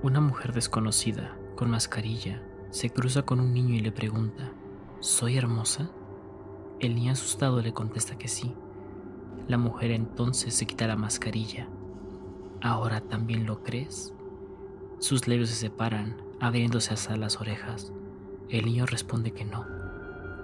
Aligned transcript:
Una 0.00 0.20
mujer 0.20 0.52
desconocida, 0.52 1.36
con 1.56 1.70
mascarilla, 1.70 2.40
se 2.70 2.88
cruza 2.88 3.22
con 3.22 3.40
un 3.40 3.52
niño 3.52 3.74
y 3.74 3.80
le 3.80 3.90
pregunta, 3.90 4.52
¿Soy 5.00 5.36
hermosa? 5.36 5.90
El 6.78 6.94
niño 6.94 7.12
asustado 7.12 7.60
le 7.60 7.74
contesta 7.74 8.16
que 8.16 8.28
sí. 8.28 8.54
La 9.48 9.58
mujer 9.58 9.90
entonces 9.90 10.54
se 10.54 10.66
quita 10.66 10.86
la 10.86 10.94
mascarilla. 10.94 11.68
¿Ahora 12.62 13.00
también 13.00 13.44
lo 13.44 13.64
crees? 13.64 14.14
Sus 15.00 15.26
labios 15.26 15.50
se 15.50 15.56
separan, 15.56 16.22
abriéndose 16.38 16.94
hasta 16.94 17.16
las 17.16 17.40
orejas. 17.40 17.92
El 18.48 18.66
niño 18.66 18.86
responde 18.86 19.32
que 19.32 19.44
no. 19.44 19.77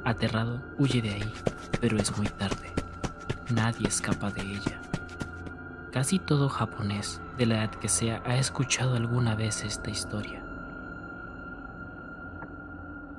Aterrado, 0.04 0.60
huye 0.78 1.00
de 1.00 1.14
ahí, 1.14 1.32
pero 1.80 1.96
es 1.96 2.16
muy 2.18 2.26
tarde. 2.26 2.72
Nadie 3.54 3.88
escapa 3.88 4.30
de 4.30 4.42
ella. 4.42 4.80
Casi 5.92 6.18
todo 6.18 6.50
japonés, 6.50 7.22
de 7.38 7.46
la 7.46 7.56
edad 7.56 7.70
que 7.70 7.88
sea, 7.88 8.22
ha 8.26 8.36
escuchado 8.36 8.96
alguna 8.96 9.34
vez 9.34 9.64
esta 9.64 9.90
historia. 9.90 10.44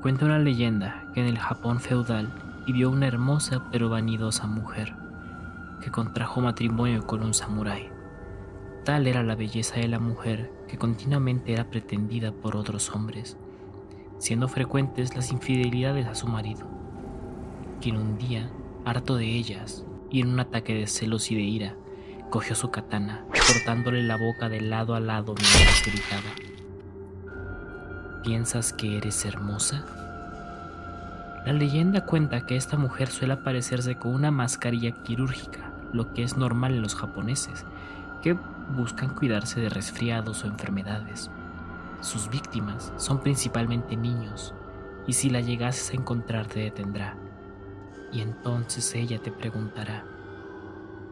Cuenta 0.01 0.25
una 0.25 0.37
leyenda 0.37 1.03
que 1.13 1.21
en 1.21 1.27
el 1.27 1.39
Japón 1.39 1.79
feudal 1.79 2.29
vivió 2.67 2.91
una 2.91 3.07
hermosa 3.07 3.63
pero 3.71 3.89
vanidosa 3.89 4.45
mujer 4.45 4.93
que 5.81 5.89
contrajo 5.89 6.41
matrimonio 6.41 7.05
con 7.07 7.23
un 7.23 7.33
samurái. 7.33 7.89
Tal 8.83 9.07
era 9.07 9.23
la 9.23 9.35
belleza 9.35 9.77
de 9.77 9.87
la 9.87 9.99
mujer 9.99 10.51
que 10.67 10.77
continuamente 10.77 11.53
era 11.53 11.69
pretendida 11.69 12.31
por 12.31 12.55
otros 12.55 12.91
hombres, 12.91 13.37
siendo 14.17 14.47
frecuentes 14.47 15.15
las 15.15 15.31
infidelidades 15.31 16.07
a 16.07 16.15
su 16.15 16.27
marido, 16.27 16.67
quien 17.81 17.97
un 17.97 18.17
día, 18.17 18.49
harto 18.85 19.15
de 19.15 19.25
ellas 19.25 19.85
y 20.09 20.21
en 20.21 20.29
un 20.29 20.39
ataque 20.39 20.73
de 20.73 20.87
celos 20.87 21.31
y 21.31 21.35
de 21.35 21.41
ira, 21.41 21.75
cogió 22.29 22.55
su 22.55 22.71
katana, 22.71 23.25
cortándole 23.47 24.03
la 24.03 24.17
boca 24.17 24.49
de 24.49 24.61
lado 24.61 24.95
a 24.95 24.99
lado 24.99 25.35
mientras 25.35 25.85
gritaba. 25.85 26.29
¿Piensas 28.23 28.73
que 28.73 28.97
eres 28.97 29.23
hermosa? 29.25 29.85
La 31.45 31.53
leyenda 31.53 32.05
cuenta 32.05 32.47
que 32.47 32.55
esta 32.55 32.75
mujer 32.75 33.09
suele 33.09 33.33
aparecerse 33.33 33.95
con 33.95 34.15
una 34.15 34.31
mascarilla 34.31 35.03
quirúrgica, 35.03 35.73
lo 35.93 36.11
que 36.13 36.23
es 36.23 36.37
normal 36.37 36.73
en 36.73 36.81
los 36.81 36.95
japoneses, 36.95 37.65
que 38.23 38.35
buscan 38.75 39.13
cuidarse 39.13 39.59
de 39.61 39.69
resfriados 39.69 40.43
o 40.43 40.47
enfermedades. 40.47 41.29
Sus 42.01 42.29
víctimas 42.29 42.93
son 42.97 43.19
principalmente 43.19 43.95
niños, 43.95 44.53
y 45.07 45.13
si 45.13 45.29
la 45.29 45.41
llegases 45.41 45.91
a 45.91 45.95
encontrar 45.95 46.47
te 46.47 46.59
detendrá. 46.59 47.17
Y 48.11 48.21
entonces 48.21 48.93
ella 48.95 49.21
te 49.21 49.31
preguntará, 49.31 50.05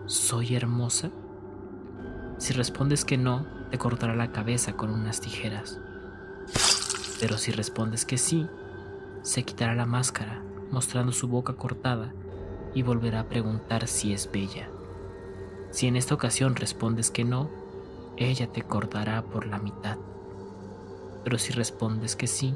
¿Soy 0.06 0.56
hermosa? 0.56 1.12
Si 2.38 2.52
respondes 2.52 3.06
que 3.06 3.18
no, 3.18 3.46
te 3.72 3.78
cortará 3.78 4.16
la 4.16 4.34
cabeza 4.34 4.74
con 4.74 4.90
unas 4.90 5.22
tijeras. 5.22 5.80
Pero 7.22 7.38
si 7.38 7.52
respondes 7.52 8.04
que 8.04 8.18
sí, 8.18 8.48
se 9.22 9.44
quitará 9.44 9.76
la 9.76 9.86
máscara, 9.86 10.44
mostrando 10.72 11.14
su 11.14 11.30
boca 11.30 11.54
cortada, 11.54 12.14
y 12.74 12.82
volverá 12.82 13.22
a 13.22 13.30
preguntar 13.30 13.88
si 13.88 14.12
es 14.12 14.30
bella. 14.30 14.70
Si 15.72 15.88
en 15.88 15.96
esta 15.96 16.16
ocasión 16.16 16.56
respondes 16.56 17.10
que 17.10 17.24
no, 17.24 17.50
ella 18.18 18.52
te 18.52 18.62
cortará 18.62 19.24
por 19.24 19.48
la 19.48 19.58
mitad. 19.58 19.98
Pero 21.24 21.38
si 21.38 21.54
respondes 21.54 22.16
que 22.16 22.28
sí, 22.28 22.56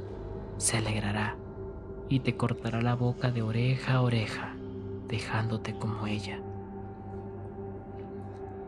se 0.57 0.77
alegrará 0.77 1.37
y 2.09 2.21
te 2.21 2.35
cortará 2.35 2.81
la 2.81 2.95
boca 2.95 3.31
de 3.31 3.41
oreja 3.41 3.93
a 3.93 4.01
oreja, 4.01 4.55
dejándote 5.07 5.77
como 5.77 6.07
ella. 6.07 6.39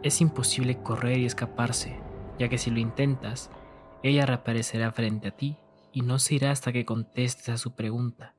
Es 0.02 0.22
imposible 0.22 0.82
correr 0.82 1.20
y 1.20 1.26
escaparse, 1.26 2.00
ya 2.38 2.48
que 2.48 2.58
si 2.58 2.72
lo 2.72 2.80
intentas, 2.80 3.52
ella 4.02 4.26
reaparecerá 4.26 4.92
frente 4.92 5.28
a 5.28 5.32
ti 5.32 5.58
y 5.92 6.02
no 6.02 6.20
se 6.20 6.36
irá 6.36 6.52
hasta 6.52 6.72
que 6.72 6.86
contestes 6.86 7.50
a 7.50 7.58
su 7.58 7.76
pregunta. 7.76 8.36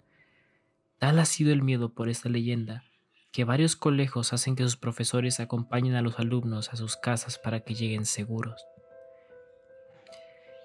Tal 0.98 1.18
ha 1.18 1.24
sido 1.24 1.52
el 1.52 1.62
miedo 1.62 1.92
por 1.92 2.08
esta 2.08 2.28
leyenda, 2.28 2.84
que 3.32 3.44
varios 3.44 3.76
colegios 3.76 4.32
hacen 4.32 4.56
que 4.56 4.62
sus 4.62 4.76
profesores 4.76 5.40
acompañen 5.40 5.94
a 5.94 6.02
los 6.02 6.18
alumnos 6.18 6.72
a 6.72 6.76
sus 6.76 6.96
casas 6.96 7.38
para 7.38 7.60
que 7.60 7.74
lleguen 7.74 8.06
seguros. 8.06 8.64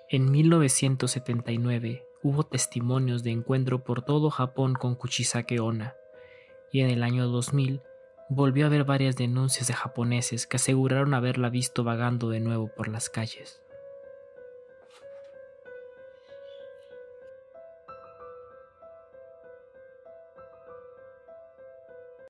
En 0.08 0.30
1979 0.30 2.08
hubo 2.22 2.44
testimonios 2.44 3.24
de 3.24 3.32
encuentro 3.32 3.84
por 3.84 4.04
todo 4.04 4.30
Japón 4.30 4.76
con 4.76 4.94
Kuchisake 4.94 5.60
Onna, 5.60 5.96
y 6.72 6.82
en 6.82 6.92
el 6.92 7.02
año 7.02 7.28
2000 7.28 7.82
volvió 8.30 8.66
a 8.66 8.68
haber 8.68 8.84
varias 8.84 9.16
denuncias 9.16 9.68
de 9.68 9.74
japoneses 9.74 10.46
que 10.46 10.58
aseguraron 10.58 11.16
haberla 11.16 11.50
visto 11.50 11.84
vagando 11.84 12.30
de 12.30 12.40
nuevo 12.40 12.68
por 12.68 12.88
las 12.88 13.10
calles. 13.10 13.64